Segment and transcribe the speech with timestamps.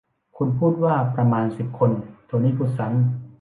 [0.37, 1.91] คุณพูดว่าประมาณสิบคน
[2.25, 2.95] โทนี่พูดซ้ำ